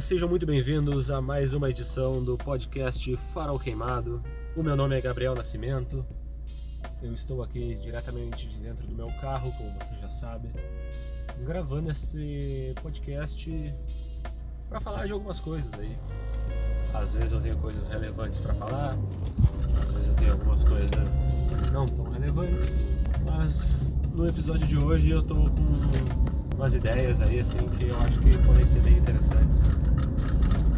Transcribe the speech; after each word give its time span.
Sejam 0.00 0.28
muito 0.28 0.46
bem-vindos 0.46 1.10
a 1.10 1.20
mais 1.20 1.52
uma 1.52 1.68
edição 1.68 2.22
do 2.22 2.38
podcast 2.38 3.16
Farol 3.16 3.58
Queimado. 3.58 4.22
O 4.54 4.62
meu 4.62 4.76
nome 4.76 4.96
é 4.96 5.00
Gabriel 5.00 5.34
Nascimento. 5.34 6.06
Eu 7.02 7.12
estou 7.12 7.42
aqui 7.42 7.74
diretamente 7.74 8.46
de 8.46 8.60
dentro 8.60 8.86
do 8.86 8.94
meu 8.94 9.08
carro, 9.20 9.52
como 9.58 9.74
você 9.78 9.96
já 9.96 10.08
sabe, 10.08 10.48
gravando 11.44 11.90
esse 11.90 12.74
podcast 12.80 13.74
para 14.68 14.78
falar 14.78 15.06
de 15.06 15.12
algumas 15.12 15.40
coisas 15.40 15.74
aí. 15.74 15.98
Às 16.94 17.14
vezes 17.14 17.32
eu 17.32 17.40
tenho 17.40 17.56
coisas 17.58 17.88
relevantes 17.88 18.40
para 18.40 18.54
falar, 18.54 18.96
às 19.82 19.90
vezes 19.90 20.08
eu 20.08 20.14
tenho 20.14 20.32
algumas 20.32 20.62
coisas 20.62 21.46
não 21.72 21.86
tão 21.86 22.08
relevantes, 22.08 22.86
mas 23.28 23.96
no 24.14 24.28
episódio 24.28 24.66
de 24.66 24.78
hoje 24.78 25.10
eu 25.10 25.22
tô 25.22 25.34
com 25.34 26.37
umas 26.58 26.74
ideias 26.74 27.22
aí 27.22 27.38
assim 27.38 27.60
que 27.78 27.86
eu 27.86 27.96
acho 28.00 28.18
que 28.18 28.36
podem 28.38 28.64
ser 28.64 28.80
bem 28.80 28.98
interessantes. 28.98 29.70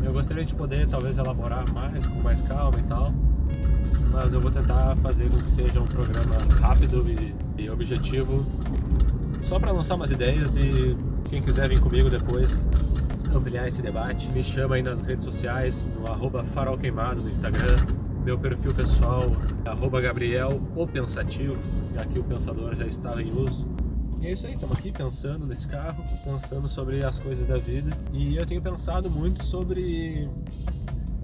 Eu 0.05 0.13
gostaria 0.13 0.45
de 0.45 0.55
poder 0.55 0.87
talvez 0.87 1.17
elaborar 1.17 1.73
mais, 1.73 2.07
com 2.07 2.21
mais 2.21 2.43
calma 2.43 2.79
e 2.79 2.83
tal, 2.83 3.15
mas 4.13 4.35
eu 4.35 4.41
vou 4.43 4.51
tentar 4.51 4.95
fazer 4.97 5.31
com 5.31 5.39
que 5.39 5.51
seja 5.51 5.81
um 5.81 5.87
programa 5.87 6.37
rápido 6.61 7.07
e, 7.09 7.35
e 7.63 7.71
objetivo, 7.71 8.45
só 9.41 9.59
para 9.59 9.73
lançar 9.73 9.95
umas 9.95 10.11
ideias 10.11 10.57
e 10.57 10.95
quem 11.31 11.41
quiser 11.41 11.67
vir 11.71 11.81
comigo 11.81 12.11
depois 12.11 12.63
ampliar 13.35 13.67
esse 13.67 13.81
debate, 13.81 14.31
me 14.33 14.43
chama 14.43 14.75
aí 14.75 14.83
nas 14.83 15.01
redes 15.01 15.25
sociais, 15.25 15.91
no 15.99 16.07
arroba 16.07 16.45
farolqueimado 16.45 17.23
no 17.23 17.31
Instagram, 17.31 17.77
meu 18.23 18.37
perfil 18.39 18.75
pessoal, 18.75 19.33
arroba 19.65 19.99
Gabriel 20.01 20.61
o 20.77 20.87
Pensativo, 20.87 21.57
que 22.13 22.19
o 22.19 22.25
pensador 22.25 22.75
já 22.75 22.87
estava 22.87 23.23
em 23.23 23.33
uso. 23.33 23.80
E 24.21 24.27
é 24.27 24.33
isso 24.33 24.47
aí, 24.47 24.53
estamos 24.53 24.79
aqui 24.79 24.93
pensando 24.93 25.47
nesse 25.47 25.67
carro, 25.67 26.05
pensando 26.23 26.69
sobre 26.69 27.03
as 27.03 27.19
coisas 27.19 27.47
da 27.47 27.57
vida. 27.57 27.91
E 28.13 28.37
eu 28.37 28.45
tenho 28.45 28.61
pensado 28.61 29.11
muito 29.11 29.43
sobre 29.43 30.29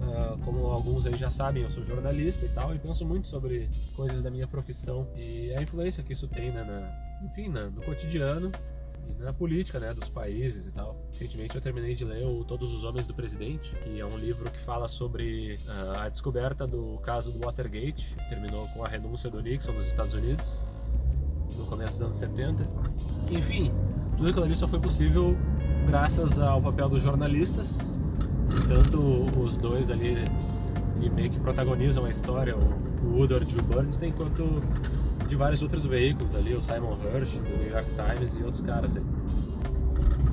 Uh, 0.07 0.37
como 0.45 0.65
alguns 0.67 1.05
aí 1.05 1.17
já 1.17 1.29
sabem, 1.29 1.63
eu 1.63 1.69
sou 1.69 1.83
jornalista 1.83 2.45
e 2.45 2.49
tal, 2.49 2.73
e 2.73 2.79
penso 2.79 3.05
muito 3.05 3.27
sobre 3.27 3.69
coisas 3.93 4.23
da 4.23 4.31
minha 4.31 4.47
profissão 4.47 5.05
e 5.17 5.53
a 5.53 5.61
influência 5.61 6.01
que 6.01 6.13
isso 6.13 6.29
tem, 6.29 6.49
né, 6.49 6.63
na, 6.63 7.27
enfim, 7.27 7.49
na, 7.49 7.69
no 7.69 7.81
cotidiano 7.81 8.49
e 9.09 9.21
na 9.21 9.33
política, 9.33 9.81
né, 9.81 9.93
dos 9.93 10.09
países 10.09 10.65
e 10.65 10.71
tal. 10.71 10.95
Recentemente 11.11 11.55
eu 11.55 11.61
terminei 11.61 11.93
de 11.93 12.05
ler 12.05 12.25
o 12.25 12.45
Todos 12.45 12.73
os 12.73 12.85
Homens 12.85 13.05
do 13.05 13.13
Presidente, 13.13 13.75
que 13.75 13.99
é 13.99 14.05
um 14.05 14.17
livro 14.17 14.49
que 14.49 14.59
fala 14.59 14.87
sobre 14.87 15.59
uh, 15.67 15.99
a 15.99 16.09
descoberta 16.09 16.65
do 16.65 16.97
caso 16.99 17.31
do 17.31 17.39
Watergate, 17.39 18.15
que 18.15 18.29
terminou 18.29 18.65
com 18.69 18.85
a 18.85 18.87
renúncia 18.87 19.29
do 19.29 19.41
Nixon 19.41 19.73
nos 19.73 19.87
Estados 19.87 20.13
Unidos 20.13 20.61
no 21.57 21.65
começo 21.65 21.93
dos 21.93 22.01
anos 22.03 22.17
70. 22.17 22.67
Enfim, 23.29 23.71
tudo 24.15 24.29
aquilo 24.29 24.45
ali 24.45 24.55
só 24.55 24.67
foi 24.67 24.79
possível 24.79 25.37
graças 25.85 26.39
ao 26.39 26.61
papel 26.61 26.89
dos 26.89 27.01
jornalistas, 27.01 27.79
tanto 28.67 28.99
os 29.39 29.57
dois 29.57 29.89
ali 29.89 30.25
que 30.99 31.09
meio 31.09 31.29
que 31.29 31.39
protagonizam 31.39 32.05
a 32.05 32.09
história, 32.09 32.55
o 32.55 33.17
Woodward 33.17 33.55
e 33.55 33.59
o 33.59 33.63
Bernstein, 33.63 34.11
quanto 34.11 34.61
de 35.27 35.35
vários 35.35 35.61
outros 35.61 35.85
veículos 35.85 36.35
ali, 36.35 36.53
o 36.53 36.61
Simon 36.61 36.97
Hirsch, 37.03 37.39
do 37.39 37.57
New 37.57 37.69
York 37.69 37.89
Times 37.95 38.37
e 38.37 38.43
outros 38.43 38.61
caras 38.61 38.97
aí. 38.97 39.03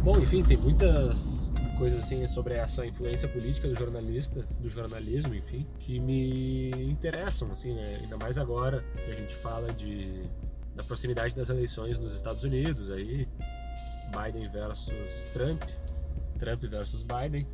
Bom, 0.03 0.19
enfim, 0.19 0.43
tem 0.43 0.57
muitas 0.57 1.53
coisas 1.79 2.01
assim 2.01 2.27
sobre 2.27 2.55
essa 2.55 2.87
influência 2.87 3.29
política 3.29 3.69
do 3.69 3.75
jornalista, 3.75 4.47
do 4.61 4.71
jornalismo, 4.71 5.35
enfim, 5.35 5.67
que 5.79 5.99
me 5.99 6.71
interessam, 6.89 7.51
assim, 7.51 7.75
né? 7.75 7.99
ainda 8.03 8.17
mais 8.17 8.39
agora 8.39 8.85
que 9.05 9.11
a 9.11 9.15
gente 9.15 9.35
fala 9.35 9.73
de 9.73 10.23
da 10.75 10.83
proximidade 10.83 11.35
das 11.35 11.51
eleições 11.51 11.99
nos 11.99 12.15
Estados 12.15 12.43
Unidos 12.45 12.91
aí, 12.91 13.29
Biden 14.11 14.49
versus 14.51 15.25
Trump, 15.33 15.63
Trump 16.39 16.63
versus 16.65 17.03
Biden. 17.03 17.47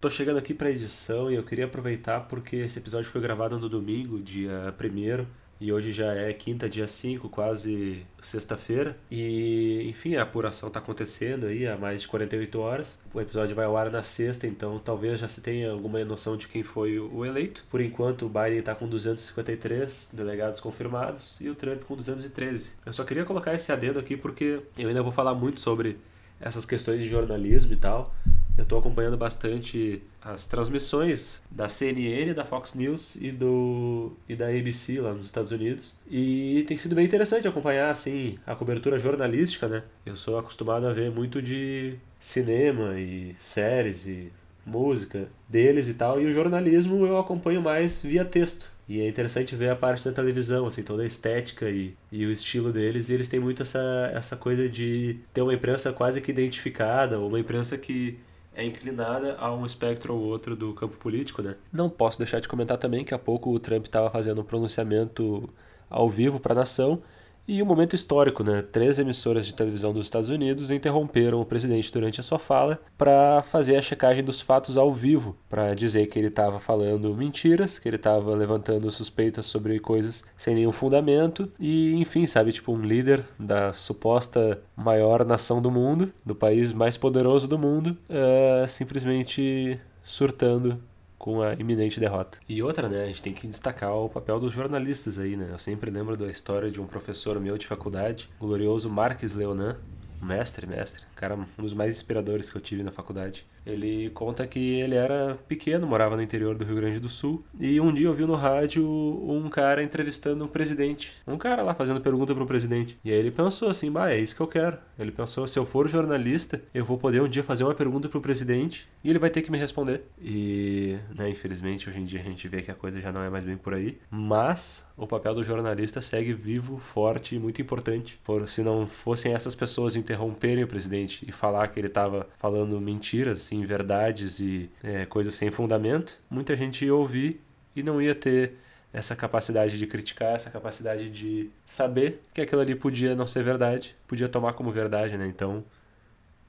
Tô 0.00 0.10
chegando 0.10 0.38
aqui 0.38 0.52
para 0.52 0.70
edição 0.70 1.30
e 1.30 1.34
eu 1.34 1.42
queria 1.42 1.64
aproveitar 1.64 2.28
porque 2.28 2.56
esse 2.56 2.78
episódio 2.78 3.10
foi 3.10 3.20
gravado 3.20 3.58
no 3.58 3.68
domingo, 3.68 4.20
dia 4.20 4.74
1 4.78 5.26
e 5.60 5.72
hoje 5.72 5.92
já 5.92 6.12
é 6.12 6.32
quinta, 6.32 6.68
dia 6.68 6.86
5, 6.86 7.28
quase 7.28 8.04
sexta-feira. 8.20 8.96
E, 9.10 9.86
enfim, 9.88 10.16
a 10.16 10.22
apuração 10.22 10.68
está 10.68 10.80
acontecendo 10.80 11.46
aí 11.46 11.66
há 11.66 11.76
mais 11.76 12.02
de 12.02 12.08
48 12.08 12.58
horas. 12.58 13.00
O 13.12 13.20
episódio 13.20 13.56
vai 13.56 13.64
ao 13.64 13.76
ar 13.76 13.90
na 13.90 14.02
sexta, 14.02 14.46
então 14.46 14.78
talvez 14.78 15.20
já 15.20 15.28
se 15.28 15.40
tenha 15.40 15.70
alguma 15.70 16.04
noção 16.04 16.36
de 16.36 16.48
quem 16.48 16.62
foi 16.62 16.98
o 16.98 17.24
eleito. 17.24 17.64
Por 17.70 17.80
enquanto, 17.80 18.26
o 18.26 18.28
Biden 18.28 18.58
está 18.58 18.74
com 18.74 18.88
253 18.88 20.10
delegados 20.12 20.60
confirmados 20.60 21.40
e 21.40 21.48
o 21.48 21.54
Trump 21.54 21.82
com 21.84 21.96
213. 21.96 22.74
Eu 22.84 22.92
só 22.92 23.04
queria 23.04 23.24
colocar 23.24 23.54
esse 23.54 23.72
adendo 23.72 23.98
aqui 23.98 24.16
porque 24.16 24.60
eu 24.76 24.88
ainda 24.88 25.02
vou 25.02 25.12
falar 25.12 25.34
muito 25.34 25.60
sobre 25.60 25.98
essas 26.40 26.66
questões 26.66 27.02
de 27.02 27.08
jornalismo 27.08 27.72
e 27.72 27.76
tal. 27.76 28.14
Eu 28.56 28.62
estou 28.62 28.78
acompanhando 28.78 29.16
bastante 29.18 30.02
as 30.22 30.46
transmissões 30.46 31.42
da 31.50 31.68
CNN, 31.68 32.32
da 32.32 32.44
Fox 32.44 32.74
News 32.74 33.16
e, 33.16 33.30
do, 33.30 34.12
e 34.26 34.34
da 34.34 34.48
ABC 34.48 34.98
lá 35.00 35.12
nos 35.12 35.26
Estados 35.26 35.52
Unidos. 35.52 35.94
E 36.10 36.64
tem 36.66 36.76
sido 36.76 36.94
bem 36.94 37.04
interessante 37.04 37.46
acompanhar 37.46 37.90
assim 37.90 38.38
a 38.46 38.54
cobertura 38.54 38.98
jornalística, 38.98 39.68
né? 39.68 39.82
Eu 40.06 40.16
sou 40.16 40.38
acostumado 40.38 40.86
a 40.86 40.92
ver 40.92 41.10
muito 41.10 41.42
de 41.42 41.96
cinema 42.18 42.98
e 42.98 43.34
séries 43.38 44.06
e 44.06 44.32
música 44.64 45.28
deles 45.48 45.86
e 45.86 45.94
tal, 45.94 46.20
e 46.20 46.26
o 46.26 46.32
jornalismo 46.32 47.06
eu 47.06 47.18
acompanho 47.18 47.62
mais 47.62 48.02
via 48.02 48.24
texto. 48.24 48.68
E 48.88 49.00
é 49.00 49.08
interessante 49.08 49.56
ver 49.56 49.70
a 49.70 49.76
parte 49.76 50.04
da 50.04 50.12
televisão, 50.12 50.66
assim, 50.66 50.82
toda 50.82 51.02
a 51.02 51.06
estética 51.06 51.68
e, 51.68 51.94
e 52.10 52.24
o 52.24 52.30
estilo 52.30 52.72
deles. 52.72 53.08
E 53.08 53.14
eles 53.14 53.28
têm 53.28 53.40
muito 53.40 53.62
essa, 53.62 54.10
essa 54.14 54.36
coisa 54.36 54.68
de 54.68 55.18
ter 55.34 55.42
uma 55.42 55.52
imprensa 55.52 55.92
quase 55.92 56.20
que 56.20 56.30
identificada, 56.30 57.18
ou 57.18 57.28
uma 57.28 57.40
imprensa 57.40 57.76
que 57.76 58.16
é 58.56 58.64
inclinada 58.64 59.36
a 59.38 59.52
um 59.52 59.64
espectro 59.64 60.14
ou 60.14 60.22
outro 60.22 60.56
do 60.56 60.72
campo 60.72 60.96
político, 60.96 61.42
né? 61.42 61.56
Não 61.70 61.90
posso 61.90 62.18
deixar 62.18 62.40
de 62.40 62.48
comentar 62.48 62.78
também 62.78 63.04
que 63.04 63.14
há 63.14 63.18
pouco 63.18 63.50
o 63.50 63.60
Trump 63.60 63.84
estava 63.84 64.10
fazendo 64.10 64.40
um 64.40 64.44
pronunciamento 64.44 65.48
ao 65.90 66.08
vivo 66.08 66.40
para 66.40 66.54
a 66.54 66.56
nação 66.56 67.02
e 67.46 67.62
um 67.62 67.66
momento 67.66 67.94
histórico, 67.94 68.42
né? 68.42 68.62
Três 68.62 68.98
emissoras 68.98 69.46
de 69.46 69.54
televisão 69.54 69.92
dos 69.92 70.06
Estados 70.06 70.28
Unidos 70.28 70.70
interromperam 70.70 71.40
o 71.40 71.44
presidente 71.44 71.92
durante 71.92 72.20
a 72.20 72.22
sua 72.22 72.38
fala 72.38 72.80
para 72.96 73.42
fazer 73.42 73.76
a 73.76 73.82
checagem 73.82 74.24
dos 74.24 74.40
fatos 74.40 74.76
ao 74.76 74.92
vivo, 74.92 75.36
para 75.48 75.74
dizer 75.74 76.06
que 76.06 76.18
ele 76.18 76.28
estava 76.28 76.58
falando 76.58 77.14
mentiras, 77.14 77.78
que 77.78 77.88
ele 77.88 77.96
estava 77.96 78.34
levantando 78.34 78.90
suspeitas 78.90 79.46
sobre 79.46 79.78
coisas 79.78 80.24
sem 80.36 80.54
nenhum 80.54 80.72
fundamento 80.72 81.50
e, 81.58 81.94
enfim, 81.94 82.26
sabe, 82.26 82.52
tipo 82.52 82.72
um 82.72 82.80
líder 82.80 83.24
da 83.38 83.72
suposta 83.72 84.60
maior 84.76 85.24
nação 85.24 85.60
do 85.62 85.70
mundo, 85.70 86.12
do 86.24 86.34
país 86.34 86.72
mais 86.72 86.96
poderoso 86.96 87.48
do 87.48 87.58
mundo, 87.58 87.96
uh, 88.10 88.66
simplesmente 88.68 89.78
surtando 90.02 90.80
com 91.18 91.42
a 91.42 91.54
iminente 91.54 91.98
derrota. 91.98 92.38
E 92.48 92.62
outra, 92.62 92.88
né, 92.88 93.04
a 93.04 93.06
gente 93.06 93.22
tem 93.22 93.32
que 93.32 93.46
destacar 93.46 93.94
o 93.94 94.08
papel 94.08 94.38
dos 94.38 94.52
jornalistas 94.52 95.18
aí, 95.18 95.36
né? 95.36 95.48
Eu 95.50 95.58
sempre 95.58 95.90
lembro 95.90 96.16
da 96.16 96.26
história 96.26 96.70
de 96.70 96.80
um 96.80 96.86
professor 96.86 97.38
meu 97.40 97.56
de 97.56 97.66
faculdade, 97.66 98.28
glorioso 98.38 98.90
Marques 98.90 99.32
Leonan, 99.32 99.76
mestre, 100.22 100.66
mestre, 100.66 101.02
cara, 101.14 101.36
um 101.36 101.62
dos 101.62 101.74
mais 101.74 101.96
inspiradores 101.96 102.50
que 102.50 102.56
eu 102.56 102.60
tive 102.60 102.82
na 102.82 102.90
faculdade. 102.90 103.46
Ele 103.66 104.10
conta 104.10 104.46
que 104.46 104.78
ele 104.80 104.94
era 104.94 105.36
pequeno, 105.48 105.86
morava 105.86 106.16
no 106.16 106.22
interior 106.22 106.56
do 106.56 106.64
Rio 106.64 106.76
Grande 106.76 107.00
do 107.00 107.08
Sul, 107.08 107.44
e 107.58 107.80
um 107.80 107.92
dia 107.92 108.08
ouviu 108.08 108.26
no 108.26 108.34
rádio 108.36 108.86
um 108.86 109.48
cara 109.50 109.82
entrevistando 109.82 110.44
um 110.44 110.48
presidente. 110.48 111.16
Um 111.26 111.36
cara 111.36 111.62
lá 111.62 111.74
fazendo 111.74 112.00
pergunta 112.00 112.34
pro 112.34 112.46
presidente. 112.46 112.98
E 113.04 113.10
aí 113.10 113.18
ele 113.18 113.30
pensou 113.30 113.68
assim, 113.68 113.90
bah, 113.90 114.10
é 114.10 114.18
isso 114.18 114.36
que 114.36 114.40
eu 114.40 114.46
quero. 114.46 114.78
Ele 114.98 115.10
pensou, 115.10 115.46
se 115.46 115.58
eu 115.58 115.66
for 115.66 115.88
jornalista, 115.88 116.62
eu 116.72 116.84
vou 116.84 116.96
poder 116.96 117.20
um 117.20 117.28
dia 117.28 117.42
fazer 117.42 117.64
uma 117.64 117.74
pergunta 117.74 118.08
pro 118.08 118.20
presidente 118.20 118.88
e 119.02 119.10
ele 119.10 119.18
vai 119.18 119.30
ter 119.30 119.42
que 119.42 119.50
me 119.50 119.58
responder. 119.58 120.02
E, 120.20 120.96
né, 121.14 121.28
infelizmente, 121.28 121.88
hoje 121.88 122.00
em 122.00 122.04
dia 122.04 122.20
a 122.20 122.24
gente 122.24 122.46
vê 122.48 122.62
que 122.62 122.70
a 122.70 122.74
coisa 122.74 123.00
já 123.00 123.10
não 123.10 123.22
é 123.22 123.28
mais 123.28 123.44
bem 123.44 123.56
por 123.56 123.74
aí. 123.74 123.98
Mas 124.10 124.84
o 124.96 125.06
papel 125.06 125.34
do 125.34 125.44
jornalista 125.44 126.00
segue 126.00 126.32
vivo, 126.32 126.78
forte 126.78 127.36
e 127.36 127.38
muito 127.38 127.60
importante. 127.60 128.18
Por, 128.24 128.48
se 128.48 128.62
não 128.62 128.86
fossem 128.86 129.34
essas 129.34 129.54
pessoas 129.54 129.94
interromperem 129.94 130.64
o 130.64 130.68
presidente 130.68 131.24
e 131.28 131.32
falar 131.32 131.68
que 131.68 131.78
ele 131.78 131.88
estava 131.88 132.26
falando 132.38 132.80
mentiras, 132.80 133.38
assim, 133.38 133.55
verdades 133.64 134.40
e 134.40 134.70
é, 134.82 135.06
coisas 135.06 135.34
sem 135.34 135.50
fundamento, 135.50 136.18
muita 136.28 136.56
gente 136.56 136.84
ia 136.84 136.94
ouvir 136.94 137.40
e 137.74 137.82
não 137.82 138.00
ia 138.00 138.14
ter 138.14 138.56
essa 138.92 139.14
capacidade 139.14 139.78
de 139.78 139.86
criticar, 139.86 140.34
essa 140.34 140.50
capacidade 140.50 141.10
de 141.10 141.50
saber 141.64 142.22
que 142.32 142.40
aquilo 142.40 142.60
ali 142.60 142.74
podia 142.74 143.14
não 143.14 143.26
ser 143.26 143.44
verdade, 143.44 143.94
podia 144.06 144.28
tomar 144.28 144.54
como 144.54 144.70
verdade, 144.70 145.16
né? 145.16 145.26
Então, 145.26 145.62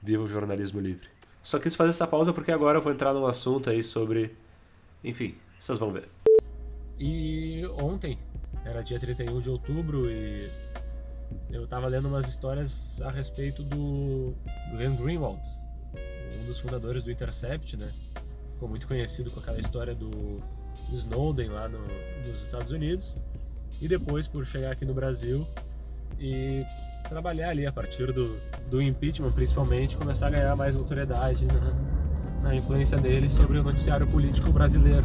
viva 0.02 0.22
o 0.22 0.28
jornalismo 0.28 0.80
livre. 0.80 1.08
Só 1.42 1.58
quis 1.58 1.74
fazer 1.74 1.90
essa 1.90 2.06
pausa 2.06 2.32
porque 2.32 2.50
agora 2.50 2.78
eu 2.78 2.82
vou 2.82 2.92
entrar 2.92 3.12
num 3.12 3.26
assunto 3.26 3.70
aí 3.70 3.84
sobre. 3.84 4.34
Enfim, 5.04 5.34
vocês 5.58 5.78
vão 5.78 5.92
ver. 5.92 6.08
E 6.98 7.64
ontem, 7.80 8.18
era 8.64 8.82
dia 8.82 8.98
31 8.98 9.40
de 9.40 9.50
outubro 9.50 10.10
e 10.10 10.50
eu 11.50 11.66
tava 11.66 11.86
lendo 11.88 12.08
umas 12.08 12.26
histórias 12.28 13.00
a 13.02 13.10
respeito 13.10 13.62
do 13.62 14.34
Glenn 14.72 14.96
Greenwald, 14.96 15.40
um 16.40 16.46
dos 16.46 16.60
fundadores 16.60 17.02
do 17.02 17.10
Intercept, 17.10 17.76
né? 17.76 17.90
Ficou 18.54 18.68
muito 18.68 18.86
conhecido 18.86 19.30
com 19.30 19.40
aquela 19.40 19.58
história 19.58 19.94
do 19.94 20.42
Snowden 20.92 21.48
lá 21.48 21.68
no, 21.68 21.78
nos 22.26 22.42
Estados 22.42 22.72
Unidos. 22.72 23.16
E 23.80 23.86
depois 23.86 24.26
por 24.26 24.44
chegar 24.44 24.72
aqui 24.72 24.84
no 24.84 24.94
Brasil 24.94 25.46
e 26.18 26.64
trabalhar 27.08 27.50
ali 27.50 27.66
a 27.66 27.72
partir 27.72 28.12
do, 28.12 28.36
do 28.68 28.82
impeachment, 28.82 29.32
principalmente, 29.32 29.96
começar 29.96 30.26
a 30.26 30.30
ganhar 30.30 30.56
mais 30.56 30.74
notoriedade 30.74 31.44
né? 31.46 31.52
a 32.44 32.54
influência 32.54 32.98
dele 32.98 33.28
sobre 33.28 33.58
o 33.58 33.62
noticiário 33.62 34.06
político 34.06 34.50
brasileiro. 34.50 35.04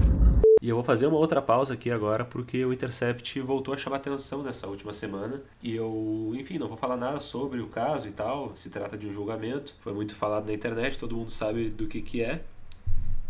E 0.63 0.69
eu 0.69 0.77
vou 0.77 0.83
fazer 0.83 1.07
uma 1.07 1.17
outra 1.17 1.41
pausa 1.41 1.73
aqui 1.73 1.91
agora, 1.91 2.23
porque 2.23 2.63
o 2.63 2.71
Intercept 2.71 3.37
voltou 3.41 3.73
a 3.73 3.77
chamar 3.77 3.97
atenção 3.97 4.41
nessa 4.41 4.65
última 4.65 4.93
semana. 4.93 5.41
E 5.61 5.75
eu, 5.75 6.31
enfim, 6.35 6.57
não 6.57 6.69
vou 6.69 6.77
falar 6.77 6.95
nada 6.95 7.19
sobre 7.19 7.59
o 7.59 7.67
caso 7.67 8.07
e 8.07 8.11
tal. 8.13 8.55
Se 8.55 8.69
trata 8.69 8.97
de 8.97 9.05
um 9.05 9.11
julgamento. 9.11 9.75
Foi 9.81 9.91
muito 9.91 10.15
falado 10.15 10.47
na 10.47 10.53
internet, 10.53 10.97
todo 10.97 11.17
mundo 11.17 11.31
sabe 11.31 11.69
do 11.69 11.85
que, 11.85 12.01
que 12.01 12.23
é. 12.23 12.43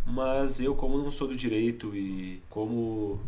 Mas 0.06 0.62
eu, 0.62 0.75
como 0.75 0.95
não 1.00 1.09
sou 1.09 1.27
do 1.27 1.35
direito 1.35 1.95
e 1.95 2.39
como 2.51 3.19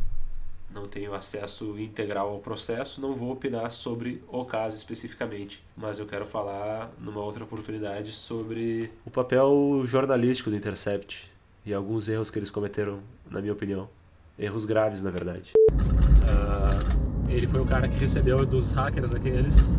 não 0.69 0.87
tenho 0.87 1.15
acesso 1.15 1.75
integral 1.79 2.29
ao 2.29 2.37
processo, 2.37 3.01
não 3.01 3.15
vou 3.15 3.31
opinar 3.31 3.71
sobre 3.71 4.21
o 4.27 4.45
caso 4.45 4.77
especificamente, 4.77 5.63
mas 5.75 5.97
eu 5.97 6.05
quero 6.05 6.27
falar 6.27 6.91
numa 6.99 7.21
outra 7.21 7.43
oportunidade 7.43 8.11
sobre 8.11 8.91
o 9.03 9.09
papel 9.09 9.81
jornalístico 9.85 10.51
do 10.51 10.55
Intercept 10.55 11.33
e 11.65 11.73
alguns 11.73 12.07
erros 12.07 12.29
que 12.29 12.37
eles 12.37 12.51
cometeram, 12.51 12.99
na 13.29 13.41
minha 13.41 13.53
opinião. 13.53 13.89
Erros 14.37 14.65
graves, 14.65 15.01
na 15.01 15.09
verdade. 15.09 15.53
Uh, 15.71 17.31
ele 17.31 17.47
foi 17.47 17.59
o 17.59 17.65
cara 17.65 17.87
que 17.87 17.97
recebeu 17.97 18.45
dos 18.45 18.71
hackers 18.71 19.13
aqueles 19.13 19.73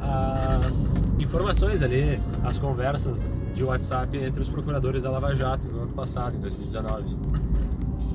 as 0.00 1.02
informações 1.18 1.82
ali, 1.82 2.20
as 2.44 2.58
conversas 2.58 3.44
de 3.52 3.64
WhatsApp 3.64 4.16
entre 4.16 4.40
os 4.40 4.48
procuradores 4.48 5.02
da 5.02 5.10
Lava 5.10 5.34
Jato 5.34 5.68
no 5.68 5.82
ano 5.82 5.92
passado, 5.92 6.36
em 6.36 6.40
2019. 6.40 7.16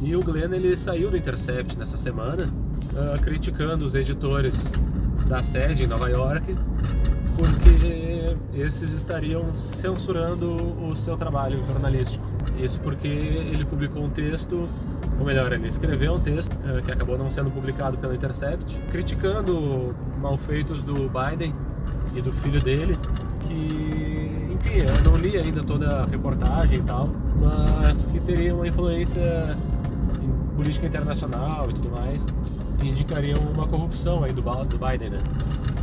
E 0.01 0.15
o 0.15 0.23
Glenn 0.23 0.53
ele 0.53 0.75
saiu 0.75 1.11
do 1.11 1.17
Intercept 1.17 1.77
nessa 1.77 1.97
semana, 1.97 2.45
uh, 2.45 3.21
criticando 3.21 3.85
os 3.85 3.95
editores 3.95 4.71
da 5.27 5.41
sede 5.41 5.83
em 5.83 5.87
Nova 5.87 6.09
York, 6.09 6.55
porque 7.37 8.35
esses 8.53 8.93
estariam 8.93 9.55
censurando 9.57 10.49
o 10.83 10.95
seu 10.95 11.17
trabalho 11.17 11.61
jornalístico. 11.63 12.25
Isso 12.61 12.79
porque 12.79 13.07
ele 13.07 13.65
publicou 13.65 14.03
um 14.03 14.09
texto, 14.09 14.69
ou 15.19 15.25
melhor, 15.25 15.51
ele 15.51 15.67
escreveu 15.67 16.13
um 16.13 16.19
texto 16.19 16.53
uh, 16.53 16.81
que 16.83 16.91
acabou 16.91 17.17
não 17.17 17.27
sendo 17.27 17.49
publicado 17.49 17.97
pelo 17.97 18.13
Intercept, 18.13 18.79
criticando 18.91 19.95
malfeitos 20.19 20.83
do 20.83 21.09
Biden 21.09 21.55
e 22.13 22.21
do 22.21 22.31
filho 22.31 22.61
dele, 22.61 22.95
que, 23.47 24.51
enfim, 24.53 24.79
eu 24.79 25.11
não 25.11 25.17
li 25.17 25.37
ainda 25.37 25.63
toda 25.63 26.03
a 26.03 26.05
reportagem 26.05 26.77
e 26.77 26.81
tal, 26.83 27.09
mas 27.39 28.05
que 28.05 28.19
teria 28.19 28.53
uma 28.53 28.67
influência 28.67 29.57
política 30.55 30.85
internacional 30.85 31.65
e 31.67 31.73
tudo 31.73 31.89
mais, 31.89 32.27
que 32.77 32.89
indicariam 32.89 33.39
uma 33.39 33.67
corrupção 33.67 34.23
aí 34.23 34.33
do, 34.33 34.43
Biden, 34.43 35.09
né? 35.09 35.19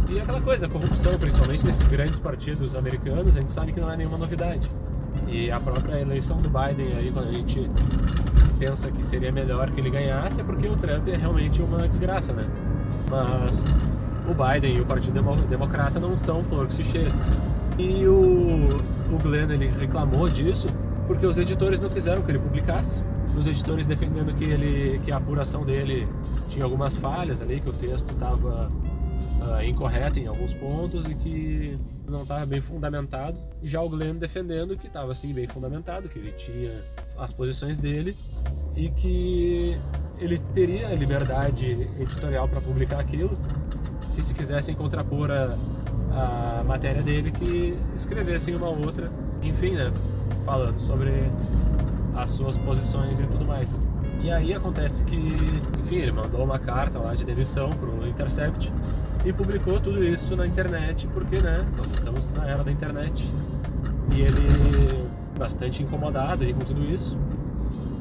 E 0.08 0.20
aquela 0.20 0.40
coisa, 0.40 0.66
a 0.66 0.69
corrupção, 0.69 1.19
principalmente 1.19 1.66
nesses 1.66 1.88
grandes 1.88 2.20
partidos 2.20 2.76
americanos, 2.76 3.36
a 3.36 3.40
gente 3.40 3.50
sabe 3.50 3.72
que 3.72 3.80
não 3.80 3.90
é 3.90 3.96
nenhuma 3.96 4.16
novidade. 4.16 4.70
E 5.30 5.50
a 5.50 5.60
própria 5.60 6.00
eleição 6.00 6.38
do 6.38 6.48
Biden 6.48 6.94
aí, 6.96 7.10
quando 7.12 7.28
a 7.28 7.32
gente 7.32 7.70
pensa 8.58 8.90
que 8.90 9.04
seria 9.04 9.30
melhor 9.30 9.70
que 9.70 9.80
ele 9.80 9.90
ganhasse, 9.90 10.40
é 10.40 10.44
porque 10.44 10.66
o 10.66 10.76
Trump 10.76 11.06
é 11.08 11.16
realmente 11.16 11.62
uma 11.62 11.86
desgraça, 11.86 12.32
né? 12.32 12.48
Mas 13.08 13.64
o 14.28 14.34
Biden 14.34 14.76
e 14.76 14.80
o 14.80 14.86
Partido 14.86 15.20
Democrata 15.48 16.00
não 16.00 16.16
são 16.16 16.42
flor 16.42 16.66
que 16.66 16.72
se 16.72 16.84
cheira. 16.84 17.10
E 17.78 18.06
o, 18.06 18.58
o 19.12 19.19
Glenn, 19.22 19.50
ele 19.50 19.69
reclamou 19.69 20.28
disso 20.28 20.69
porque 21.06 21.25
os 21.25 21.38
editores 21.38 21.80
não 21.80 21.88
quiseram 21.88 22.20
que 22.20 22.30
ele 22.30 22.38
publicasse 22.38 23.02
os 23.36 23.46
editores 23.46 23.86
defendendo 23.86 24.34
que 24.34 24.44
ele 24.44 25.00
que 25.04 25.12
a 25.12 25.16
apuração 25.16 25.64
dele 25.64 26.08
tinha 26.48 26.64
algumas 26.64 26.96
falhas 26.96 27.40
ali, 27.40 27.60
que 27.60 27.69
o 27.69 27.72
texto 27.72 28.10
estava 28.10 28.69
uh, 28.69 29.54
ah, 29.54 29.64
incorreto 29.64 30.19
em 30.19 30.26
alguns 30.26 30.52
pontos 30.54 31.06
e 31.06 31.14
que 31.14 31.78
não 32.08 32.22
estava 32.22 32.44
bem 32.46 32.60
fundamentado. 32.60 33.40
Já 33.62 33.81
o 33.82 33.88
Glenn 33.88 34.16
defendendo 34.16 34.76
que 34.76 34.87
estava 34.87 35.12
assim 35.12 35.32
bem 35.32 35.46
fundamentado, 35.46 36.08
que 36.08 36.19
ele 36.19 36.32
tinha 36.32 36.72
as 37.19 37.32
posições 37.32 37.78
dele 37.78 38.16
e 38.76 38.88
que 38.90 39.78
ele 40.19 40.38
teria 40.38 40.88
liberdade 40.94 41.88
editorial 41.99 42.49
para 42.49 42.60
publicar 42.60 43.00
aquilo, 43.00 43.38
que 44.14 44.22
se 44.22 44.34
quisessem 44.34 44.75
contrapor 44.75 45.31
a, 45.31 45.56
a 46.60 46.64
matéria 46.64 47.02
dele, 47.02 47.31
que 47.31 47.76
escrevessem 47.94 48.54
uma 48.54 48.69
outra, 48.69 49.11
enfim, 49.43 49.72
né, 49.72 49.93
falando 50.44 50.78
sobre 50.78 51.12
as 52.16 52.31
suas 52.31 52.56
posições 52.58 53.20
e 53.20 53.26
tudo 53.26 53.44
mais. 53.44 53.78
E 54.20 54.31
aí 54.31 54.52
acontece 54.52 55.04
que, 55.04 55.16
enfim, 55.78 55.96
ele 55.96 56.12
mandou 56.12 56.43
uma 56.43 56.58
carta 56.58 56.99
lá 56.99 57.14
de 57.14 57.25
demissão 57.25 57.70
pro 57.70 58.06
Intercept 58.06 58.72
e 59.28 59.32
publicou 59.32 59.78
tudo 59.78 60.02
isso 60.02 60.34
na 60.34 60.46
internet, 60.46 61.06
porque, 61.08 61.38
né, 61.40 61.62
nós 61.76 61.92
estamos 61.92 62.30
na 62.30 62.46
era 62.46 62.64
da 62.64 62.72
internet. 62.72 63.30
E 64.14 64.22
ele 64.22 65.06
bastante 65.38 65.82
incomodado 65.82 66.44
aí 66.44 66.54
com 66.54 66.64
tudo 66.64 66.82
isso. 66.82 67.19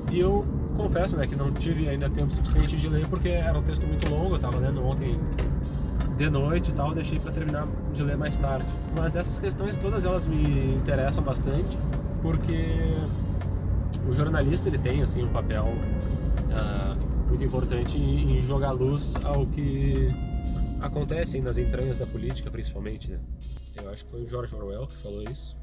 E 0.10 0.20
eu 0.22 0.46
confesso, 0.78 1.18
né, 1.18 1.28
que 1.28 1.36
não 1.36 1.52
tive 1.52 1.90
ainda 1.90 2.10
tempo 2.10 2.32
suficiente 2.32 2.78
de 2.78 2.88
ler 2.88 3.06
porque 3.08 3.28
era 3.28 3.60
um 3.60 3.62
texto 3.62 3.86
muito 3.86 4.10
longo, 4.10 4.36
eu 4.36 4.40
tava 4.40 4.58
lendo 4.58 4.82
ontem 4.86 5.20
de 6.16 6.30
noite 6.30 6.72
e 6.72 6.74
tal, 6.74 6.94
deixei 6.94 7.20
para 7.20 7.32
terminar 7.32 7.68
de 7.94 8.04
ler 8.04 8.16
mais 8.16 8.38
tarde. 8.38 8.66
Mas 8.96 9.18
essas 9.18 9.38
questões 9.38 9.76
todas 9.76 10.06
elas 10.06 10.26
me 10.28 10.76
interessam 10.76 11.26
bastante, 11.26 11.78
porque 12.22 12.74
o 14.10 14.14
jornalista 14.14 14.70
ele 14.70 14.78
tem 14.78 15.02
assim 15.02 15.26
um 15.26 15.30
papel 15.30 15.66
uh, 15.66 17.28
muito 17.28 17.44
importante 17.44 18.00
em 18.00 18.40
jogar 18.40 18.72
luz 18.72 19.16
ao 19.26 19.46
que 19.48 20.10
acontece 20.82 21.40
nas 21.42 21.58
entranhas 21.58 21.98
da 21.98 22.06
política, 22.06 22.50
principalmente. 22.50 23.10
Né? 23.12 23.20
Eu 23.76 23.90
acho 23.90 24.06
que 24.06 24.12
foi 24.12 24.24
o 24.24 24.28
George 24.28 24.56
Orwell 24.56 24.88
que 24.88 24.98
falou 24.98 25.24
isso. 25.24 25.56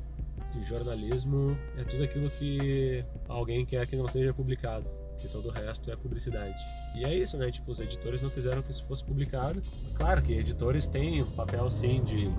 Que 0.53 0.63
jornalismo 0.63 1.57
é 1.77 1.85
tudo 1.85 2.05
aquilo 2.05 2.31
que 2.31 3.05
alguém 3.29 3.67
quer 3.67 3.87
que 3.87 3.97
não 3.97 4.07
seja 4.07 4.33
publicado, 4.33 4.89
que 5.19 5.29
todo 5.29 5.49
o 5.49 5.51
resto 5.51 5.91
é 5.91 5.97
publicidade. 5.97 6.63
E 6.95 7.05
é 7.05 7.13
isso, 7.13 7.37
né? 7.37 7.51
Tipo, 7.51 7.73
os 7.73 7.81
editores 7.81 8.23
não 8.23 8.31
quiseram 8.31 8.63
que 8.63 8.71
isso 8.71 8.85
fosse 8.87 9.05
publicado. 9.05 9.61
Claro 9.95 10.23
que 10.23 10.33
editores 10.33 10.87
têm 10.87 11.23
um 11.23 11.31
papel, 11.33 11.69
sim, 11.71 12.03
de, 12.05 12.31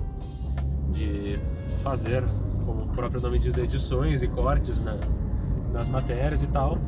de 0.91 1.39
fazer, 1.83 2.23
como 2.65 2.83
o 2.83 2.87
próprio 2.87 3.19
nome 3.19 3.37
diz, 3.37 3.57
edições 3.57 4.23
e 4.23 4.27
cortes 4.29 4.79
na, 4.79 4.97
nas 5.73 5.89
matérias 5.89 6.41
e 6.41 6.47
tal. 6.47 6.79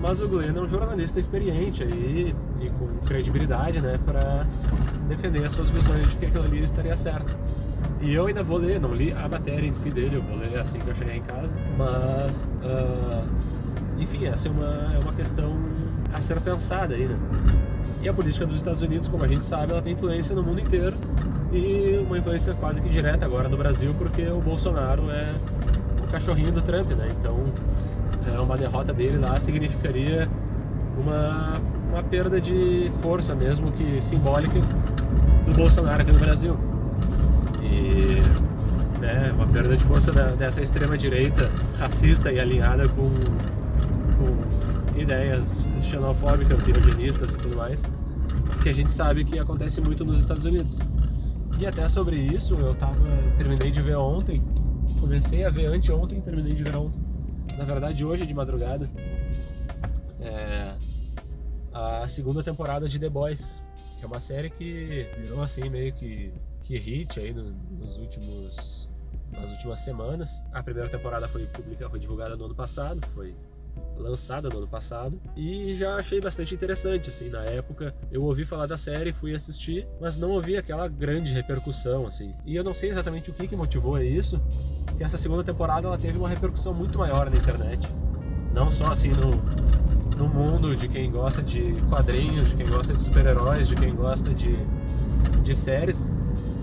Mas 0.00 0.20
o 0.22 0.28
Glenn 0.28 0.56
é 0.56 0.60
um 0.60 0.66
jornalista 0.66 1.20
experiente 1.20 1.82
aí 1.82 2.34
e 2.60 2.70
com 2.70 2.88
credibilidade, 3.06 3.80
né, 3.80 3.98
para 4.04 4.46
defender 5.08 5.44
as 5.44 5.52
suas 5.52 5.68
visões 5.70 6.08
de 6.10 6.16
que 6.16 6.26
aquilo 6.26 6.44
ali 6.44 6.62
estaria 6.62 6.96
certo. 6.96 7.36
E 8.00 8.14
eu 8.14 8.26
ainda 8.26 8.42
vou 8.42 8.56
ler, 8.56 8.80
não 8.80 8.94
li 8.94 9.12
a 9.12 9.28
matéria 9.28 9.66
em 9.66 9.72
si 9.72 9.90
dele, 9.90 10.16
eu 10.16 10.22
vou 10.22 10.38
ler 10.38 10.58
assim 10.58 10.78
que 10.78 10.88
eu 10.88 10.94
chegar 10.94 11.14
em 11.14 11.20
casa. 11.20 11.56
Mas, 11.76 12.48
uh, 12.62 13.22
enfim, 13.98 14.24
essa 14.24 14.48
é 14.48 14.50
uma, 14.50 14.94
é 14.94 14.98
uma 15.02 15.12
questão 15.12 15.54
a 16.12 16.20
ser 16.20 16.40
pensada 16.40 16.94
aí, 16.94 17.06
né? 17.06 17.18
E 18.02 18.08
a 18.08 18.14
política 18.14 18.46
dos 18.46 18.56
Estados 18.56 18.80
Unidos, 18.80 19.06
como 19.06 19.22
a 19.24 19.28
gente 19.28 19.44
sabe, 19.44 19.72
ela 19.72 19.82
tem 19.82 19.92
influência 19.92 20.34
no 20.34 20.42
mundo 20.42 20.60
inteiro 20.60 20.96
e 21.52 22.02
uma 22.06 22.16
influência 22.16 22.54
quase 22.54 22.80
que 22.80 22.88
direta 22.88 23.26
agora 23.26 23.48
no 23.50 23.56
Brasil, 23.58 23.94
porque 23.98 24.26
o 24.28 24.40
Bolsonaro 24.40 25.10
é 25.10 25.34
o 26.02 26.10
cachorrinho 26.10 26.50
do 26.50 26.62
Trump, 26.62 26.90
né? 26.92 27.14
Então, 27.18 27.52
uma 28.50 28.56
derrota 28.56 28.92
dele 28.92 29.18
lá 29.18 29.38
significaria 29.38 30.28
uma, 30.98 31.60
uma 31.90 32.02
perda 32.02 32.40
de 32.40 32.90
força 33.00 33.34
mesmo 33.34 33.72
que 33.72 34.00
simbólica 34.00 34.60
do 35.46 35.52
Bolsonaro 35.54 36.02
aqui 36.02 36.12
no 36.12 36.18
Brasil. 36.18 36.56
E 37.62 38.20
né, 39.00 39.32
uma 39.34 39.46
perda 39.46 39.76
de 39.76 39.84
força 39.84 40.12
da, 40.12 40.28
dessa 40.28 40.60
extrema 40.60 40.96
direita 40.96 41.50
racista 41.78 42.30
e 42.30 42.38
alinhada 42.38 42.88
com, 42.88 43.10
com 44.18 45.00
ideias 45.00 45.66
xenofóbicas 45.80 46.68
eugenistas 46.68 47.34
e 47.34 47.36
tudo 47.38 47.56
mais, 47.56 47.82
que 48.62 48.68
a 48.68 48.72
gente 48.72 48.90
sabe 48.90 49.24
que 49.24 49.38
acontece 49.38 49.80
muito 49.80 50.04
nos 50.04 50.18
Estados 50.18 50.44
Unidos. 50.44 50.78
E 51.58 51.66
até 51.66 51.86
sobre 51.88 52.16
isso 52.16 52.54
eu 52.54 52.74
tava 52.74 52.94
terminei 53.36 53.70
de 53.70 53.82
ver 53.82 53.96
ontem, 53.96 54.42
comecei 54.98 55.44
a 55.44 55.50
ver 55.50 55.66
anteontem 55.66 56.18
e 56.18 56.20
terminei 56.20 56.54
de 56.54 56.64
ver 56.64 56.76
ontem 56.76 57.09
na 57.60 57.66
verdade 57.66 58.06
hoje 58.06 58.24
de 58.24 58.32
madrugada, 58.32 58.88
é 60.18 60.74
a 61.70 62.08
segunda 62.08 62.42
temporada 62.42 62.88
de 62.88 62.98
The 62.98 63.10
Boys, 63.10 63.62
que 63.98 64.04
é 64.04 64.06
uma 64.06 64.18
série 64.18 64.48
que 64.48 65.06
virou 65.18 65.42
assim 65.42 65.68
meio 65.68 65.92
que, 65.92 66.32
que 66.62 66.78
hit 66.78 67.20
aí 67.20 67.34
no, 67.34 67.50
nos 67.78 67.98
últimos 67.98 68.90
nas 69.30 69.50
últimas 69.52 69.80
semanas. 69.80 70.42
A 70.54 70.62
primeira 70.62 70.88
temporada 70.88 71.28
foi 71.28 71.44
publicada, 71.48 71.90
foi 71.90 72.00
divulgada 72.00 72.34
no 72.34 72.46
ano 72.46 72.54
passado, 72.54 73.06
foi 73.08 73.36
lançada 74.00 74.48
no 74.48 74.58
ano 74.58 74.68
passado 74.68 75.20
e 75.36 75.74
já 75.76 75.96
achei 75.96 76.20
bastante 76.20 76.54
interessante 76.54 77.08
assim 77.08 77.28
na 77.28 77.44
época 77.44 77.94
eu 78.10 78.22
ouvi 78.24 78.44
falar 78.44 78.66
da 78.66 78.76
série 78.76 79.12
fui 79.12 79.34
assistir 79.34 79.86
mas 80.00 80.16
não 80.16 80.30
ouvi 80.30 80.56
aquela 80.56 80.88
grande 80.88 81.32
repercussão 81.32 82.06
assim 82.06 82.32
e 82.46 82.56
eu 82.56 82.64
não 82.64 82.74
sei 82.74 82.90
exatamente 82.90 83.30
o 83.30 83.34
que 83.34 83.46
que 83.46 83.56
motivou 83.56 84.00
isso 84.00 84.40
que 85.00 85.04
essa 85.04 85.16
segunda 85.16 85.42
temporada 85.42 85.86
ela 85.86 85.96
teve 85.96 86.18
uma 86.18 86.28
repercussão 86.28 86.74
muito 86.74 86.98
maior 86.98 87.30
na 87.30 87.36
internet. 87.38 87.88
Não 88.52 88.70
só 88.70 88.92
assim 88.92 89.12
no, 89.12 89.30
no 90.18 90.28
mundo 90.28 90.76
de 90.76 90.88
quem 90.88 91.10
gosta 91.10 91.40
de 91.40 91.72
quadrinhos, 91.88 92.50
de 92.50 92.56
quem 92.56 92.66
gosta 92.66 92.92
de 92.92 93.00
super-heróis, 93.00 93.66
de 93.66 93.76
quem 93.76 93.94
gosta 93.94 94.34
de, 94.34 94.58
de 95.42 95.54
séries, 95.54 96.12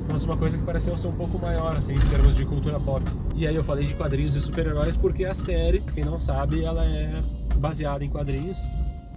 mas 0.08 0.24
uma 0.24 0.38
coisa 0.38 0.58
que 0.58 0.64
pareceu 0.64 0.98
ser 0.98 1.08
um 1.08 1.14
pouco 1.14 1.38
maior, 1.38 1.76
assim, 1.76 1.94
em 1.94 2.10
termos 2.10 2.36
de 2.36 2.46
cultura 2.46 2.80
pop. 2.80 3.04
E 3.36 3.46
aí 3.48 3.56
eu 3.56 3.64
falei 3.64 3.86
de 3.86 3.96
quadrinhos 3.96 4.36
e 4.36 4.42
super-heróis 4.42 4.98
porque 4.98 5.26
a 5.26 5.34
série, 5.34 5.80
quem 5.80 6.04
não 6.04 6.18
sabe, 6.18 6.64
ela 6.64 6.86
é 6.86 7.22
baseada 7.58 8.04
em 8.04 8.10
quadrinhos 8.10 8.60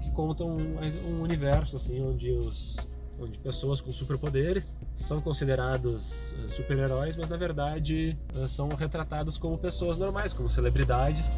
que 0.02 0.10
contam 0.12 0.48
um, 0.48 0.76
um 1.08 1.22
universo, 1.22 1.76
assim, 1.76 2.02
onde 2.02 2.30
os 2.30 2.76
onde 3.20 3.38
pessoas 3.38 3.82
com 3.82 3.92
superpoderes 3.92 4.74
são 4.94 5.20
considerados 5.20 6.34
eh, 6.42 6.48
super-heróis, 6.48 7.18
mas 7.18 7.28
na 7.28 7.36
verdade 7.36 8.16
eh, 8.34 8.46
são 8.46 8.70
retratados 8.70 9.36
como 9.36 9.58
pessoas 9.58 9.98
normais, 9.98 10.32
como 10.32 10.48
celebridades 10.48 11.36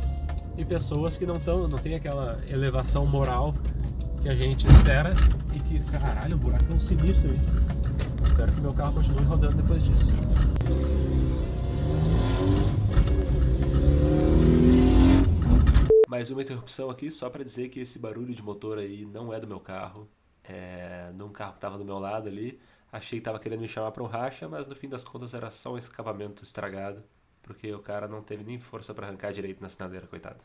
e 0.57 0.65
pessoas 0.65 1.17
que 1.17 1.27
não 1.27 1.41
tão, 1.41 1.67
não 1.67 1.79
tem 1.79 1.97
aquela 1.97 2.41
elevação 2.49 3.05
moral 3.05 3.53
que 4.23 4.29
a 4.29 4.35
gente 4.35 4.65
espera 4.69 5.13
e 5.57 5.59
que 5.59 5.81
caralho, 5.91 6.41
é 6.71 6.75
um 6.75 6.79
sinistro 6.79 7.31
aí. 7.31 7.72
Espero 8.25 8.53
que 8.53 8.61
meu 8.61 8.75
carro 8.75 8.95
continue 8.95 9.25
rodando 9.25 9.57
depois 9.57 9.83
disso. 9.85 10.13
Mais 16.09 16.31
uma 16.31 16.43
interrupção 16.43 16.91
aqui 16.91 17.11
só 17.11 17.31
para 17.31 17.43
dizer 17.43 17.69
que 17.69 17.81
esse 17.81 17.99
barulho 17.99 18.35
de 18.35 18.43
motor 18.43 18.79
aí 18.79 19.05
não 19.05 19.33
é 19.33 19.41
do 19.41 19.47
meu 19.47 19.61
carro 19.61 20.09
é, 20.45 21.11
num 21.15 21.31
carro 21.31 21.53
que 21.53 21.59
estava 21.59 21.79
do 21.79 21.85
meu 21.85 21.99
lado 21.99 22.29
ali. 22.29 22.61
Achei 22.91 23.19
que 23.19 23.21
estava 23.21 23.39
querendo 23.39 23.61
me 23.61 23.69
chamar 23.69 23.91
para 23.93 24.03
um 24.03 24.07
racha, 24.07 24.49
mas 24.49 24.69
no 24.69 24.75
fim 24.75 24.89
das 24.89 25.03
contas 25.03 25.33
era 25.33 25.51
só 25.51 25.73
um 25.73 25.79
escapamento 25.79 26.45
estragado, 26.45 27.03
porque 27.43 27.73
o 27.73 27.79
cara 27.79 28.07
não 28.07 28.23
teve 28.23 28.45
nem 28.45 28.59
força 28.59 28.93
para 28.93 29.07
arrancar 29.07 29.33
direito 29.33 29.63
na 29.63 29.69
sinaleira, 29.69 30.07
coitado. 30.07 30.41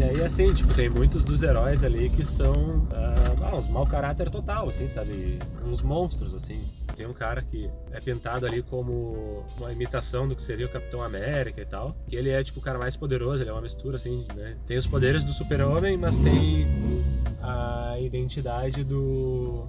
E 0.00 0.02
aí, 0.02 0.22
assim, 0.22 0.50
tipo, 0.54 0.72
tem 0.72 0.88
muitos 0.88 1.26
dos 1.26 1.42
heróis 1.42 1.84
ali 1.84 2.08
que 2.08 2.24
são 2.24 2.52
uh, 2.54 3.54
uns 3.54 3.68
mau 3.68 3.86
caráter 3.86 4.30
total, 4.30 4.66
assim, 4.66 4.88
sabe? 4.88 5.38
Uns 5.62 5.82
monstros, 5.82 6.34
assim. 6.34 6.58
Tem 6.96 7.06
um 7.06 7.12
cara 7.12 7.42
que 7.42 7.70
é 7.92 8.00
pintado 8.00 8.46
ali 8.46 8.62
como 8.62 9.44
uma 9.58 9.70
imitação 9.70 10.26
do 10.26 10.34
que 10.34 10.40
seria 10.40 10.64
o 10.64 10.70
Capitão 10.70 11.02
América 11.02 11.60
e 11.60 11.66
tal. 11.66 11.94
Que 12.08 12.16
ele 12.16 12.30
é, 12.30 12.42
tipo, 12.42 12.60
o 12.60 12.62
cara 12.62 12.78
mais 12.78 12.96
poderoso, 12.96 13.42
ele 13.42 13.50
é 13.50 13.52
uma 13.52 13.60
mistura, 13.60 13.96
assim, 13.98 14.24
né? 14.34 14.56
Tem 14.66 14.78
os 14.78 14.86
poderes 14.86 15.22
do 15.22 15.32
super-homem, 15.32 15.98
mas 15.98 16.16
tem 16.16 16.66
a 17.42 17.96
identidade 18.00 18.82
do 18.82 19.68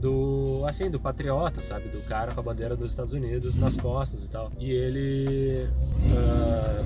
do 0.00 0.64
assim 0.66 0.90
do 0.90 0.98
patriota 0.98 1.62
sabe 1.62 1.88
do 1.88 2.00
cara 2.00 2.32
com 2.32 2.40
a 2.40 2.42
bandeira 2.42 2.74
dos 2.74 2.90
Estados 2.90 3.12
Unidos 3.12 3.54
nas 3.54 3.76
costas 3.76 4.24
e 4.24 4.30
tal 4.30 4.50
e 4.58 4.72
ele 4.72 5.68
uh, 6.10 6.84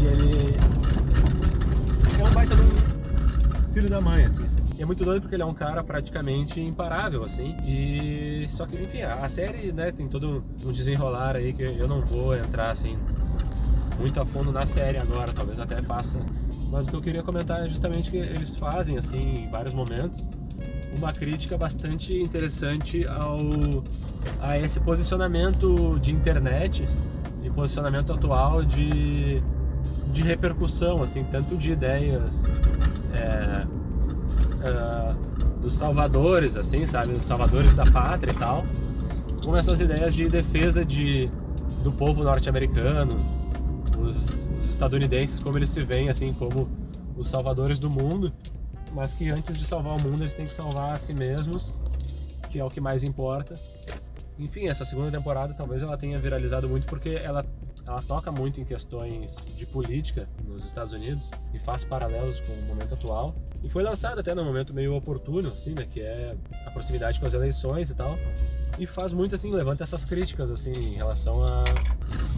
ele 0.11 0.55
é 2.19 2.23
um 2.23 2.33
baita 2.33 2.55
do 2.55 3.71
filho 3.73 3.89
da 3.89 4.01
mãe 4.01 4.25
assim 4.25 4.47
sabe? 4.47 4.63
e 4.77 4.81
é 4.81 4.85
muito 4.85 5.03
doido 5.03 5.21
porque 5.21 5.35
ele 5.35 5.43
é 5.43 5.45
um 5.45 5.53
cara 5.53 5.83
praticamente 5.83 6.59
imparável 6.59 7.23
assim 7.23 7.55
e 7.65 8.45
só 8.49 8.65
que 8.65 8.75
enfim 8.75 9.01
a 9.01 9.27
série 9.27 9.71
né 9.71 9.91
tem 9.91 10.07
todo 10.07 10.43
um 10.63 10.71
desenrolar 10.71 11.35
aí 11.35 11.53
que 11.53 11.63
eu 11.63 11.87
não 11.87 12.01
vou 12.01 12.35
entrar 12.35 12.71
assim 12.71 12.97
muito 14.01 14.19
a 14.19 14.25
fundo 14.25 14.51
na 14.51 14.65
série 14.65 14.97
agora, 14.97 15.31
talvez 15.31 15.59
até 15.59 15.81
faça. 15.81 16.19
Mas 16.71 16.87
o 16.87 16.89
que 16.89 16.95
eu 16.95 17.01
queria 17.01 17.21
comentar 17.21 17.63
é 17.63 17.67
justamente 17.67 18.09
que 18.09 18.17
eles 18.17 18.55
fazem, 18.55 18.97
assim, 18.97 19.19
em 19.19 19.49
vários 19.49 19.73
momentos, 19.73 20.27
uma 20.97 21.13
crítica 21.13 21.57
bastante 21.57 22.15
interessante 22.17 23.05
ao 23.07 23.39
a 24.39 24.57
esse 24.57 24.79
posicionamento 24.79 25.99
de 25.99 26.11
internet 26.11 26.87
e 27.43 27.49
posicionamento 27.49 28.13
atual 28.13 28.63
de, 28.63 29.41
de 30.11 30.21
repercussão, 30.21 31.01
assim, 31.01 31.23
tanto 31.23 31.57
de 31.57 31.71
ideias 31.71 32.45
é, 33.13 33.65
é, 34.63 35.15
dos 35.61 35.73
salvadores, 35.73 36.57
assim, 36.57 36.85
sabe, 36.85 37.13
dos 37.13 37.23
salvadores 37.23 37.73
da 37.73 37.85
pátria 37.89 38.31
e 38.31 38.35
tal, 38.35 38.65
como 39.43 39.55
essas 39.55 39.79
ideias 39.79 40.13
de 40.13 40.29
defesa 40.29 40.85
de, 40.85 41.29
do 41.83 41.91
povo 41.91 42.23
norte-americano, 42.23 43.15
os, 43.97 44.51
os 44.57 44.69
estadunidenses 44.69 45.39
como 45.39 45.57
eles 45.57 45.69
se 45.69 45.81
veem 45.81 46.09
assim 46.09 46.33
como 46.33 46.67
os 47.15 47.27
salvadores 47.27 47.79
do 47.79 47.89
mundo, 47.89 48.33
mas 48.93 49.13
que 49.13 49.29
antes 49.31 49.57
de 49.57 49.63
salvar 49.63 49.97
o 49.97 50.01
mundo 50.01 50.23
eles 50.23 50.33
têm 50.33 50.45
que 50.45 50.53
salvar 50.53 50.93
a 50.93 50.97
si 50.97 51.13
mesmos, 51.13 51.73
que 52.49 52.59
é 52.59 52.65
o 52.65 52.69
que 52.69 52.81
mais 52.81 53.03
importa. 53.03 53.57
Enfim, 54.37 54.67
essa 54.67 54.83
segunda 54.83 55.11
temporada 55.11 55.53
talvez 55.53 55.83
ela 55.83 55.97
tenha 55.97 56.19
viralizado 56.19 56.67
muito 56.67 56.87
porque 56.87 57.21
ela 57.23 57.45
ela 57.91 58.01
toca 58.01 58.31
muito 58.31 58.61
em 58.61 58.63
questões 58.63 59.51
de 59.53 59.65
política 59.65 60.27
nos 60.45 60.63
Estados 60.65 60.93
Unidos 60.93 61.29
e 61.53 61.59
faz 61.59 61.83
paralelos 61.83 62.39
com 62.39 62.53
o 62.53 62.61
momento 62.61 62.93
atual. 62.93 63.35
E 63.63 63.69
foi 63.69 63.83
lançada 63.83 64.21
até 64.21 64.33
num 64.33 64.45
momento 64.45 64.73
meio 64.73 64.95
oportuno, 64.95 65.49
assim, 65.49 65.73
né, 65.73 65.85
que 65.85 65.99
é 65.99 66.35
a 66.65 66.71
proximidade 66.71 67.19
com 67.19 67.25
as 67.25 67.33
eleições 67.33 67.89
e 67.89 67.95
tal. 67.95 68.17
E 68.79 68.85
faz 68.85 69.11
muito 69.11 69.35
assim, 69.35 69.51
levanta 69.51 69.83
essas 69.83 70.05
críticas 70.05 70.51
assim 70.51 70.71
em 70.71 70.93
relação 70.93 71.43
a, 71.43 71.63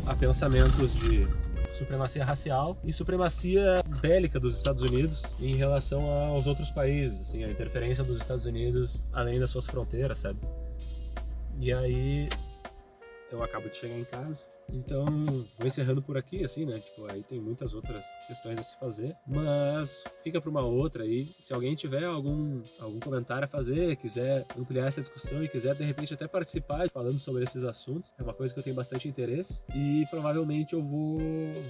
a 0.08 0.16
pensamentos 0.16 0.96
de 0.96 1.28
supremacia 1.72 2.26
racial 2.26 2.78
e 2.84 2.92
supremacia 2.92 3.82
bélica 4.02 4.40
dos 4.40 4.58
Estados 4.58 4.82
Unidos 4.82 5.24
em 5.40 5.56
relação 5.56 6.04
aos 6.10 6.48
outros 6.48 6.72
países, 6.72 7.22
assim, 7.22 7.44
a 7.44 7.50
interferência 7.50 8.04
dos 8.04 8.20
Estados 8.20 8.46
Unidos 8.46 9.04
além 9.12 9.40
das 9.40 9.52
suas 9.52 9.68
fronteiras, 9.68 10.20
sabe? 10.20 10.40
E 11.60 11.72
aí 11.72 12.28
eu 13.32 13.42
acabo 13.42 13.68
de 13.68 13.76
chegar 13.76 13.98
em 13.98 14.04
casa. 14.04 14.46
Então, 14.72 15.06
vou 15.58 15.68
encerrando 15.68 16.02
por 16.02 16.18
aqui, 16.18 16.44
assim, 16.44 16.66
né? 16.66 16.80
Tipo, 16.80 17.12
aí 17.12 17.24
tem 17.24 17.40
muitas 17.40 17.74
outras 17.74 18.06
questões 18.28 18.60
a 18.60 18.64
se 18.64 18.80
fazer, 18.80 19.16
mas 19.28 20.04
fica 20.24 20.42
para 20.42 20.50
uma 20.50 20.62
outra 20.62 21.04
aí. 21.04 21.28
Se 21.40 21.54
alguém 21.54 21.76
tiver 21.76 22.06
algum, 22.06 22.62
algum 22.80 23.00
comentário 23.00 23.46
a 23.46 23.48
fazer, 23.48 23.96
quiser 23.96 24.46
ampliar 24.58 24.88
essa 24.88 25.02
discussão 25.02 25.44
e 25.44 25.48
quiser 25.48 25.76
de 25.76 25.84
repente 25.84 26.14
até 26.14 26.28
participar 26.28 26.90
falando 26.90 27.20
sobre 27.20 27.44
esses 27.44 27.64
assuntos, 27.64 28.14
é 28.18 28.24
uma 28.24 28.34
coisa 28.34 28.54
que 28.54 28.60
eu 28.60 28.64
tenho 28.64 28.76
bastante 28.76 29.08
interesse 29.08 29.64
e 29.74 30.06
provavelmente 30.10 30.74
eu 30.74 30.82
vou, 30.82 31.20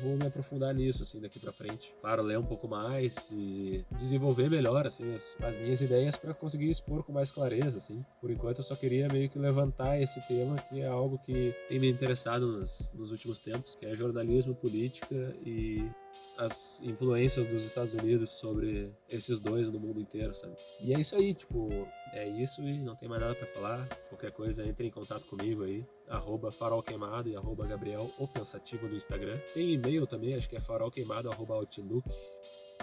vou 0.01 0.17
me 0.17 0.25
aprofundar 0.25 0.73
nisso, 0.73 1.03
assim, 1.03 1.19
daqui 1.19 1.39
para 1.39 1.51
frente. 1.51 1.93
Claro, 2.01 2.23
ler 2.23 2.38
um 2.38 2.45
pouco 2.45 2.67
mais 2.67 3.29
e 3.31 3.85
desenvolver 3.91 4.50
melhor, 4.50 4.85
assim, 4.88 5.13
as, 5.13 5.38
as 5.41 5.57
minhas 5.57 5.81
ideias 5.81 6.15
para 6.17 6.33
conseguir 6.33 6.69
expor 6.69 7.03
com 7.03 7.12
mais 7.12 7.31
clareza, 7.31 7.77
assim. 7.77 8.03
Por 8.19 8.31
enquanto 8.31 8.59
eu 8.59 8.63
só 8.63 8.75
queria 8.75 9.07
meio 9.07 9.29
que 9.29 9.39
levantar 9.39 10.00
esse 10.01 10.21
tema, 10.27 10.55
que 10.57 10.81
é 10.81 10.88
algo 10.88 11.17
que 11.17 11.53
tem 11.67 11.79
me 11.79 11.89
interessado 11.89 12.47
nos, 12.47 12.82
nos 12.93 13.11
últimos 13.11 13.39
tempos, 13.39 13.75
que 13.75 13.85
é 13.85 13.95
jornalismo, 13.95 14.55
política 14.55 15.35
e 15.45 15.89
as 16.37 16.81
influências 16.81 17.45
dos 17.45 17.63
Estados 17.63 17.93
Unidos 17.93 18.29
sobre 18.31 18.91
esses 19.09 19.39
dois 19.39 19.71
no 19.71 19.79
mundo 19.79 19.99
inteiro, 19.99 20.33
sabe? 20.33 20.55
E 20.81 20.93
é 20.93 20.99
isso 20.99 21.15
aí, 21.15 21.33
tipo, 21.33 21.69
é 22.13 22.27
isso 22.27 22.61
e 22.61 22.79
não 22.79 22.95
tem 22.95 23.07
mais 23.07 23.21
nada 23.21 23.35
para 23.35 23.47
falar. 23.47 23.87
Qualquer 24.09 24.31
coisa, 24.31 24.65
entre 24.65 24.87
em 24.87 24.91
contato 24.91 25.25
comigo 25.27 25.63
aí, 25.63 25.85
arroba 26.07 26.51
farolqueimado 26.51 27.29
e 27.29 27.35
arroba 27.35 27.65
Gabriel, 27.65 28.11
ou 28.17 28.27
pensativo 28.27 28.87
no 28.87 28.95
Instagram. 28.95 29.37
Tem 29.53 29.71
e-mail 29.73 30.05
também, 30.05 30.35
acho 30.35 30.49
que 30.49 30.55
é 30.55 30.59
farolqueimado, 30.59 31.29
arroba 31.29 31.55
outlook 31.55 32.07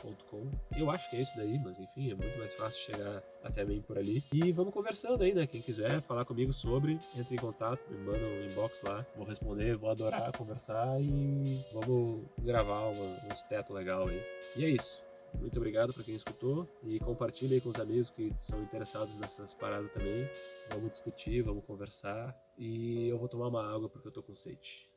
gmail.com. 0.01 0.51
Eu 0.77 0.91
acho 0.91 1.11
que 1.11 1.17
é 1.17 1.21
esse 1.21 1.37
daí, 1.37 1.59
mas 1.59 1.79
enfim, 1.79 2.11
é 2.11 2.15
muito 2.15 2.39
mais 2.39 2.55
fácil 2.55 2.81
chegar 2.81 3.23
até 3.43 3.65
mim 3.65 3.81
por 3.83 3.99
ali. 3.99 4.23
E 4.33 4.53
vamos 4.53 4.73
conversando 4.73 5.23
aí, 5.23 5.35
né? 5.35 5.47
Quem 5.47 5.61
quiser 5.61 6.01
falar 6.01 6.25
comigo 6.25 6.53
sobre, 6.53 6.99
entre 7.17 7.35
em 7.35 7.39
contato, 7.39 7.81
me 7.91 7.99
manda 7.99 8.27
um 8.27 8.45
inbox 8.45 8.83
lá. 8.83 9.05
Vou 9.17 9.27
responder, 9.27 9.77
vou 9.77 9.91
adorar 9.91 10.33
conversar 10.33 11.01
e 11.01 11.61
vamos 11.73 12.25
gravar 12.39 12.89
uns 12.89 13.43
teto 13.45 13.73
legal 13.73 14.09
aí. 14.09 14.23
E 14.57 14.65
é 14.65 14.69
isso. 14.69 15.05
Muito 15.35 15.57
obrigado 15.59 15.95
para 15.95 16.03
quem 16.03 16.15
escutou 16.15 16.69
e 16.83 16.99
compartilhe 16.99 17.55
aí 17.55 17.61
com 17.61 17.69
os 17.69 17.79
amigos 17.79 18.11
que 18.11 18.33
são 18.37 18.61
interessados 18.63 19.17
nessas 19.17 19.55
paradas 19.55 19.91
também. 19.91 20.29
Vamos 20.71 20.91
discutir, 20.91 21.43
vamos 21.43 21.65
conversar 21.65 22.37
e 22.59 23.09
eu 23.09 23.17
vou 23.19 23.29
tomar 23.29 23.47
uma 23.47 23.73
água 23.73 23.89
porque 23.89 24.09
eu 24.09 24.13
tô 24.13 24.23
com 24.23 24.35
sede. 24.35 24.89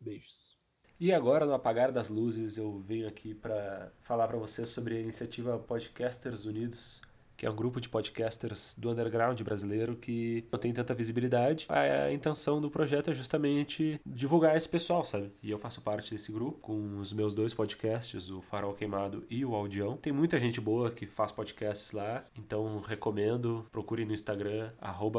Beijos. 0.00 0.55
E 0.98 1.12
agora, 1.12 1.44
no 1.44 1.52
apagar 1.52 1.92
das 1.92 2.08
luzes, 2.08 2.56
eu 2.56 2.78
venho 2.78 3.06
aqui 3.06 3.34
para 3.34 3.92
falar 4.00 4.26
para 4.26 4.38
vocês 4.38 4.70
sobre 4.70 4.96
a 4.96 5.00
iniciativa 5.00 5.58
Podcasters 5.58 6.46
Unidos, 6.46 7.02
que 7.36 7.44
é 7.44 7.50
um 7.50 7.54
grupo 7.54 7.82
de 7.82 7.88
podcasters 7.90 8.74
do 8.78 8.90
underground 8.90 9.38
brasileiro 9.42 9.94
que 9.94 10.46
não 10.50 10.58
tem 10.58 10.72
tanta 10.72 10.94
visibilidade. 10.94 11.66
A 11.68 12.10
intenção 12.10 12.62
do 12.62 12.70
projeto 12.70 13.10
é 13.10 13.14
justamente 13.14 14.00
divulgar 14.06 14.56
esse 14.56 14.66
pessoal, 14.66 15.04
sabe? 15.04 15.30
E 15.42 15.50
eu 15.50 15.58
faço 15.58 15.82
parte 15.82 16.12
desse 16.12 16.32
grupo 16.32 16.58
com 16.60 16.98
os 16.98 17.12
meus 17.12 17.34
dois 17.34 17.52
podcasts, 17.52 18.30
o 18.30 18.40
Farol 18.40 18.72
Queimado 18.72 19.22
e 19.28 19.44
o 19.44 19.54
Audião. 19.54 19.98
Tem 19.98 20.14
muita 20.14 20.40
gente 20.40 20.62
boa 20.62 20.90
que 20.90 21.04
faz 21.04 21.30
podcasts 21.30 21.92
lá, 21.92 22.24
então 22.38 22.80
recomendo, 22.80 23.66
procurem 23.70 24.06
no 24.06 24.14
Instagram, 24.14 24.70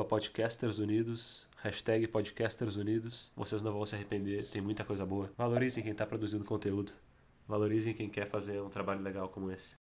podcastersunidos, 0.09 1.47
hashtag 1.67 2.07
Podcasters 2.07 2.77
Unidos. 2.77 3.31
Vocês 3.35 3.61
não 3.61 3.73
vão 3.73 3.85
se 3.85 3.93
arrepender, 3.93 4.45
tem 4.47 4.61
muita 4.61 4.85
coisa 4.85 5.05
boa. 5.05 5.29
Valorizem 5.37 5.83
quem 5.83 5.91
está 5.91 6.05
produzindo 6.05 6.45
conteúdo. 6.45 6.93
Valorizem 7.45 7.93
quem 7.93 8.09
quer 8.09 8.29
fazer 8.29 8.61
um 8.61 8.69
trabalho 8.69 9.01
legal 9.01 9.27
como 9.27 9.51
esse. 9.51 9.75